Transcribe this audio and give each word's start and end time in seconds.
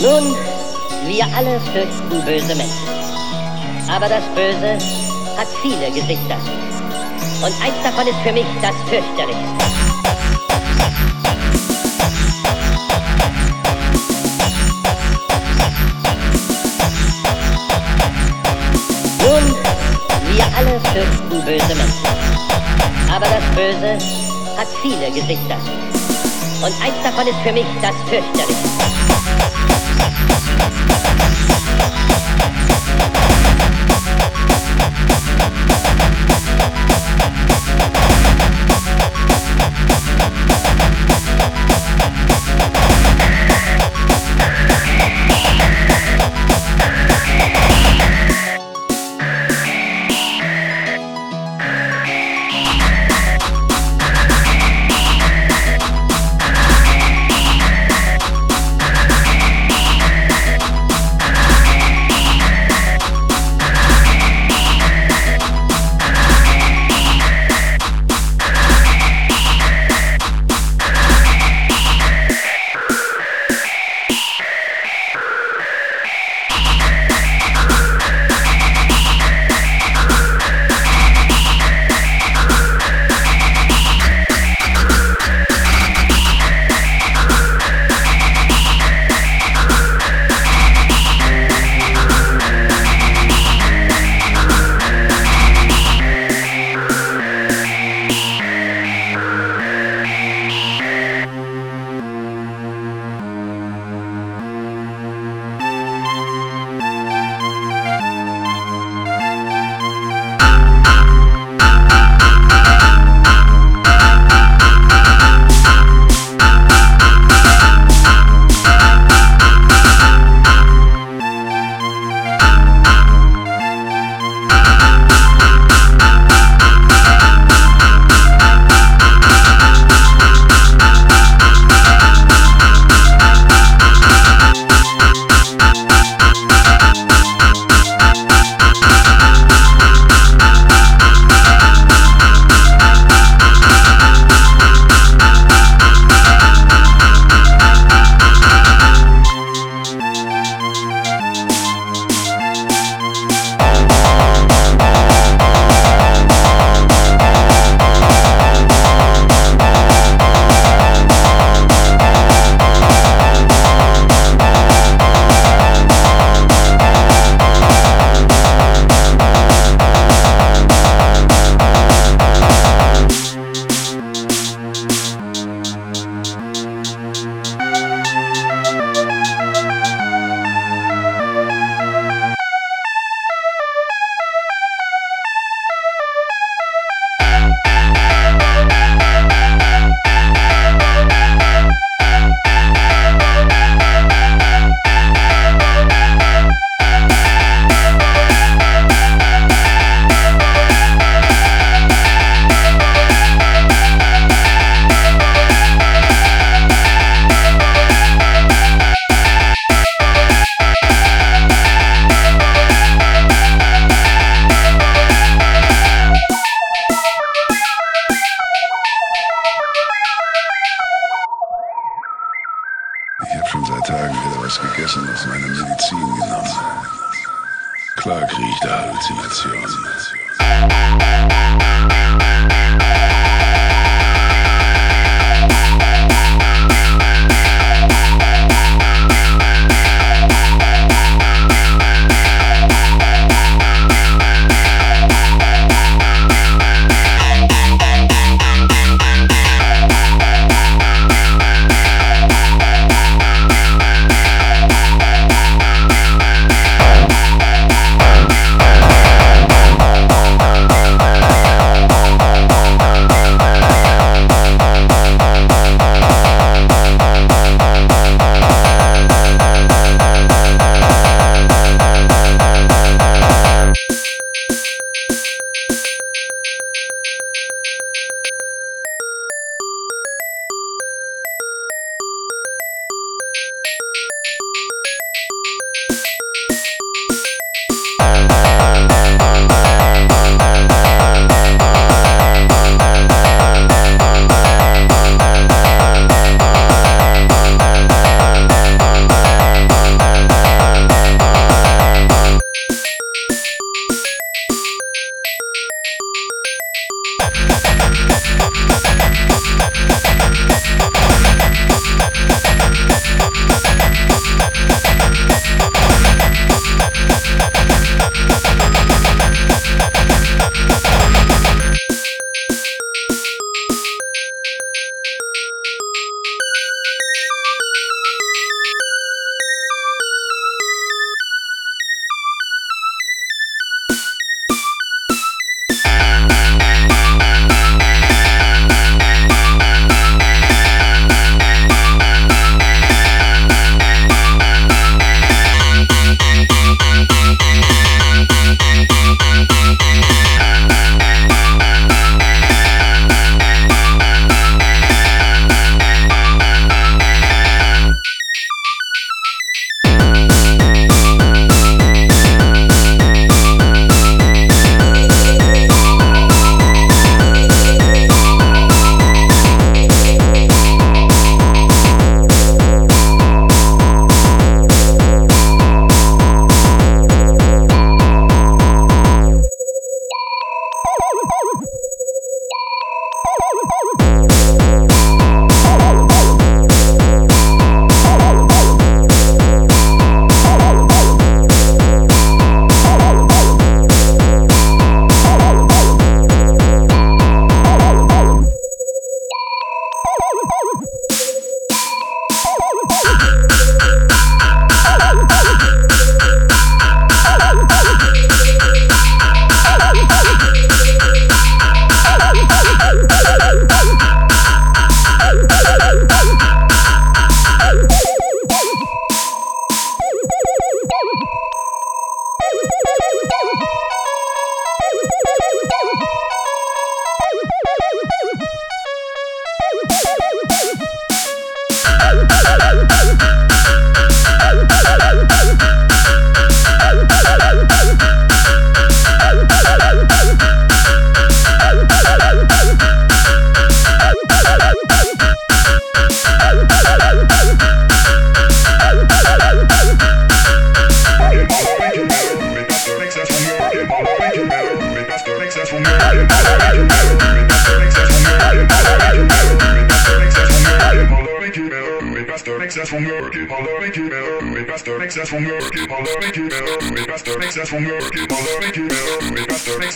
Nun, 0.00 0.36
wir 1.06 1.24
alle 1.36 1.58
fürchten 1.72 2.24
böse 2.24 2.54
Menschen. 2.54 2.88
Aber 3.90 4.08
das 4.08 4.22
Böse 4.34 4.78
hat 5.36 5.48
viele 5.60 5.90
Gesichter. 5.90 6.36
Und 7.44 7.52
eins 7.62 7.82
davon 7.82 8.06
ist 8.06 8.18
für 8.22 8.32
mich 8.32 8.46
das 8.62 8.76
fürchterlichste. 8.88 9.87
Böse 23.58 23.98
hat 24.56 24.68
viele 24.82 25.10
Gesichter. 25.10 25.56
Und 26.64 26.72
eins 26.80 27.02
davon 27.02 27.26
ist 27.26 27.40
für 27.42 27.52
mich 27.52 27.66
das 27.82 27.96
fürchterlichste. 28.08 29.07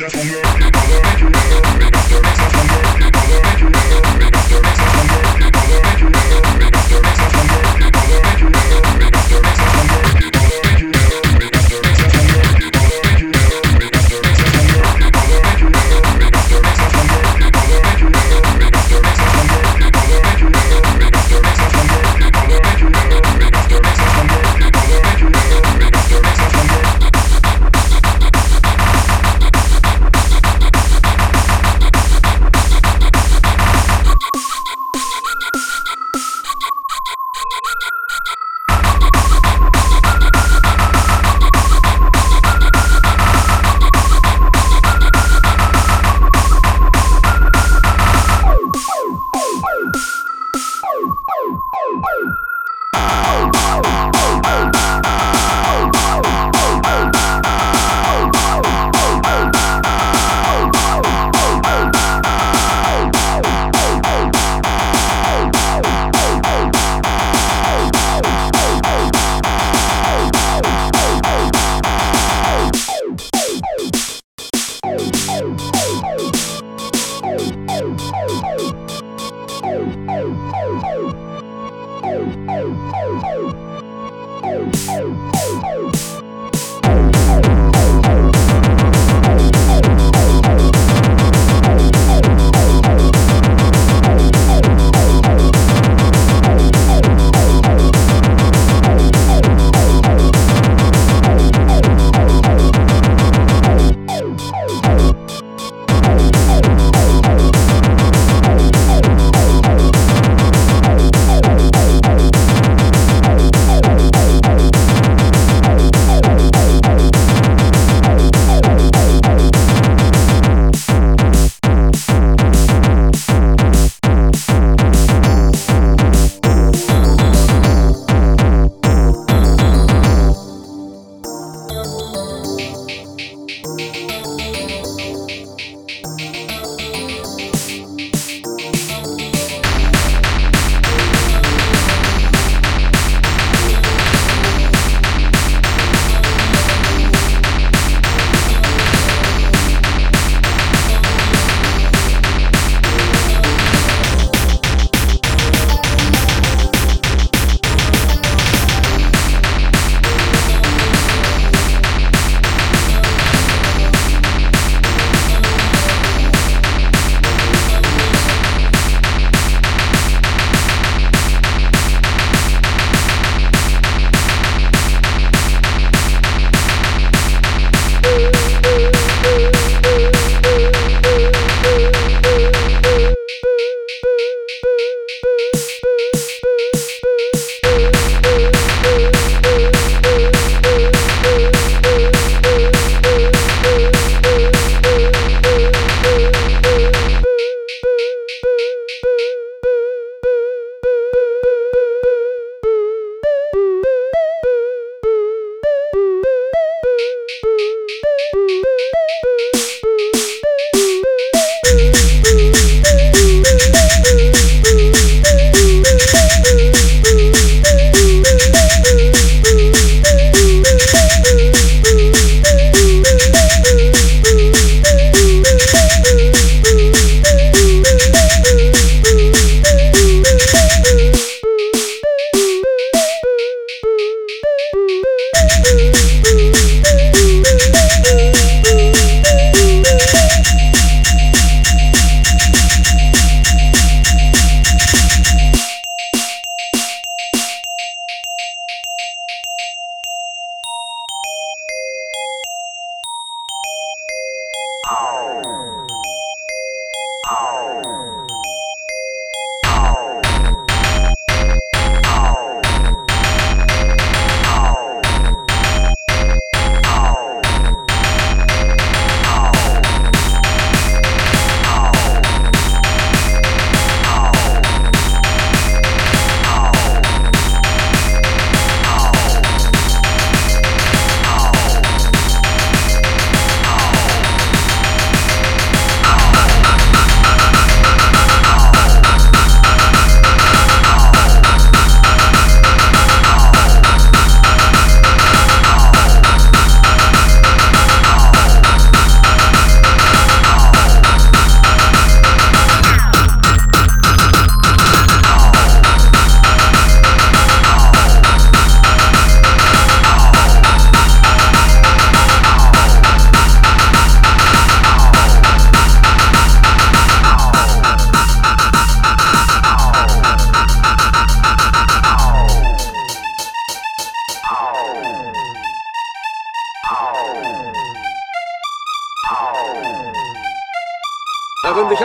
just 0.02 0.16
hunger. 0.16 0.51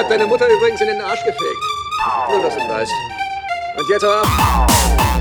Deine 0.10 0.26
Mutter 0.26 0.48
übrigens 0.48 0.82
in 0.82 0.88
den 0.88 1.02
Arsch 1.02 1.24
gefegt. 1.24 1.64
Nur, 2.30 2.42
dass 2.42 2.56
du 2.56 2.68
weißt. 2.68 2.92
Und 3.78 3.90
jetzt 3.90 4.04
hau 4.04 4.10
ab. 4.10 5.17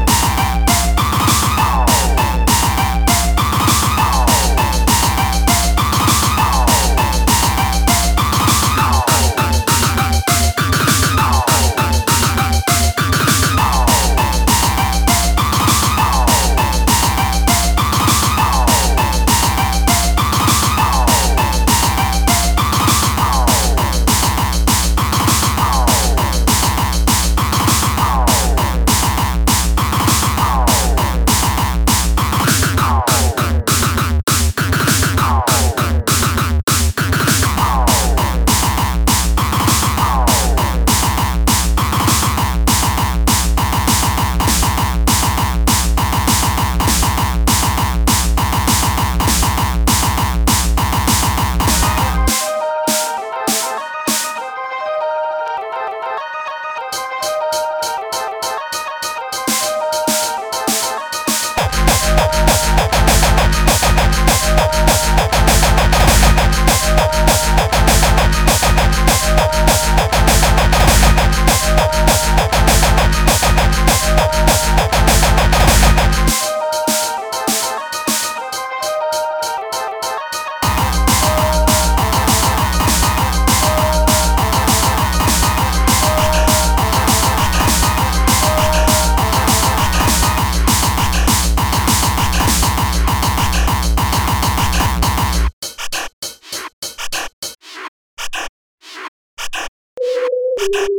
Thank 100.73 100.91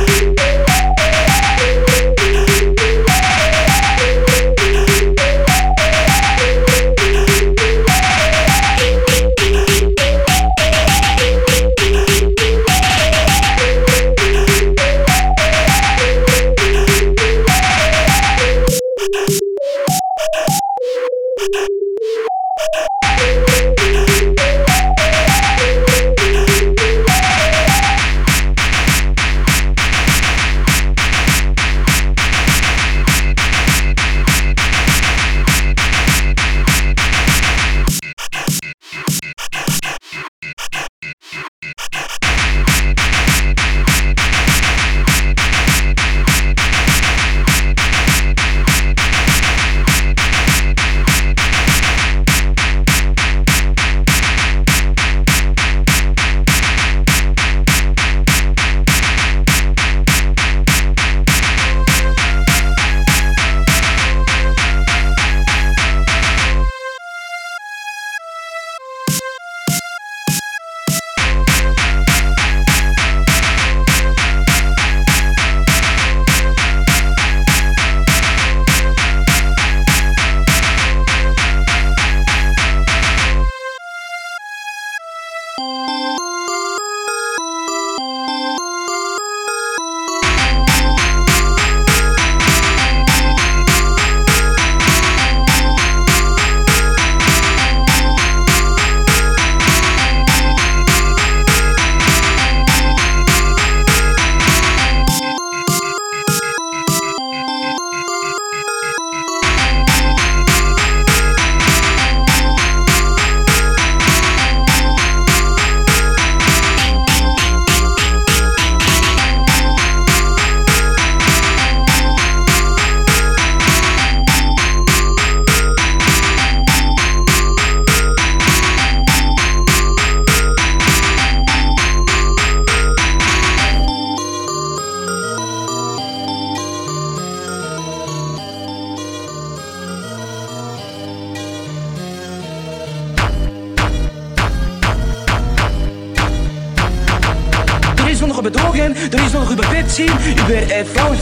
you. 0.00 0.15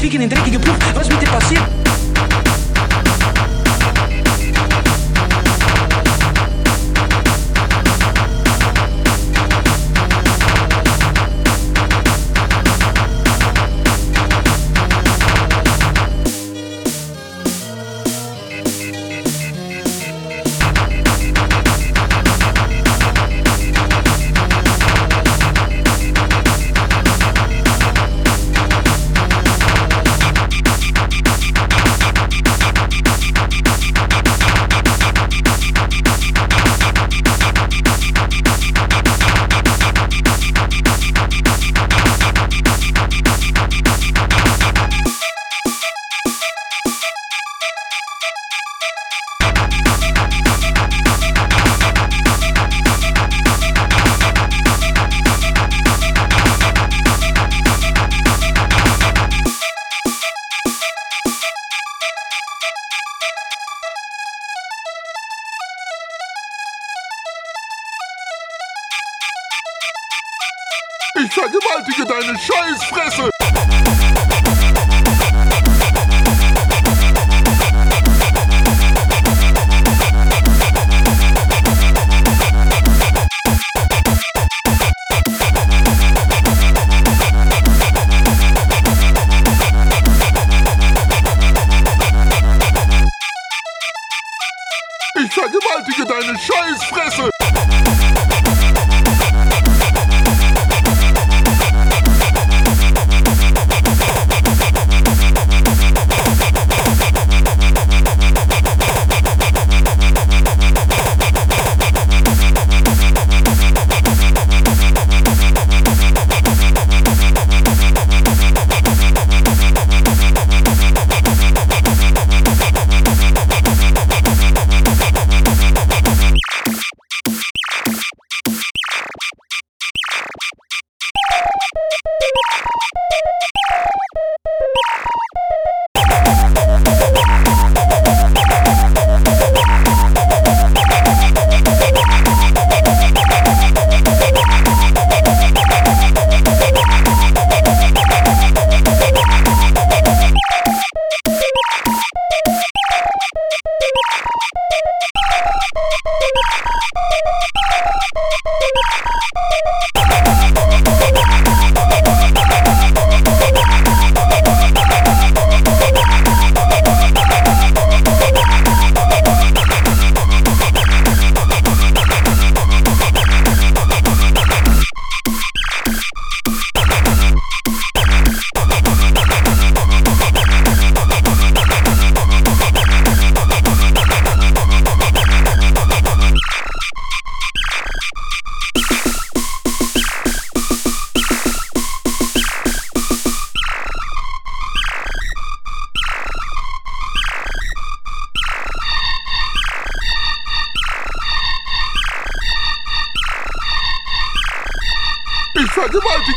fique 0.04 0.18
nem 0.18 0.28
Drake 0.28 0.54
e 0.54 0.58
Plum. 0.58 1.13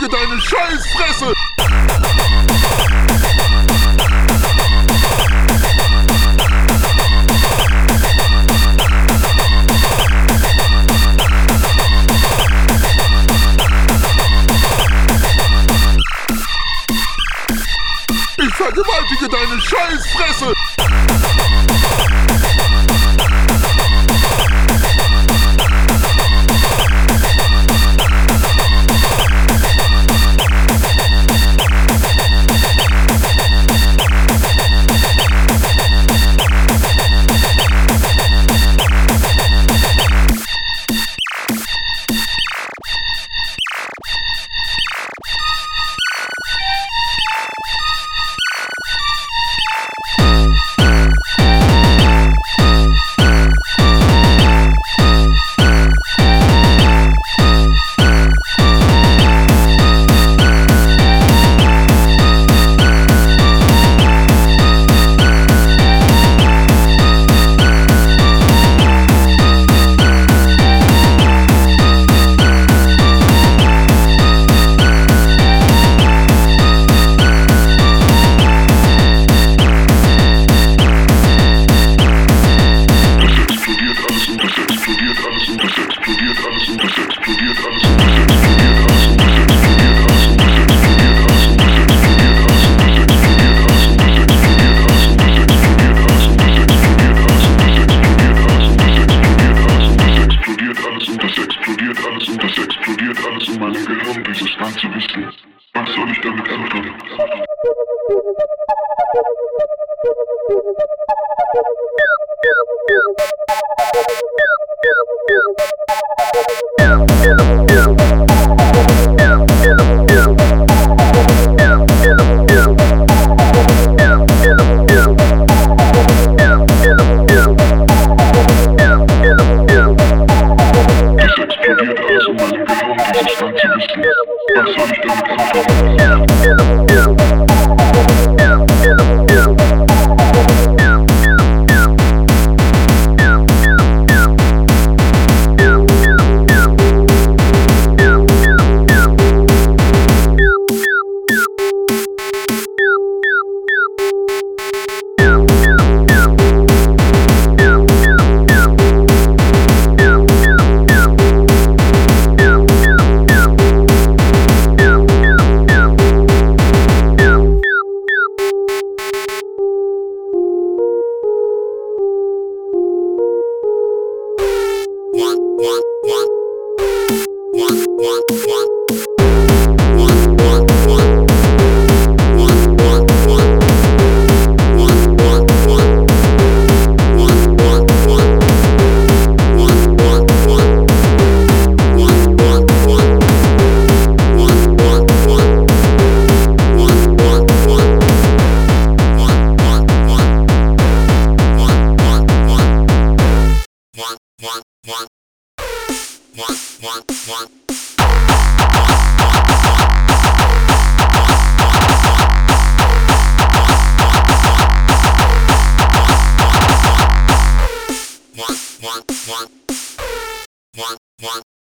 Deine 0.10 0.42
Scheißfresse! 0.42 1.37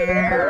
Yeah. 0.00 0.48